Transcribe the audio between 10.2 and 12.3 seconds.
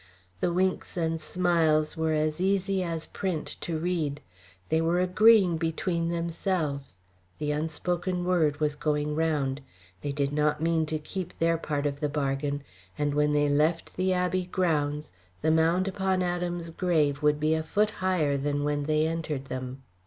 not mean to keep their part of the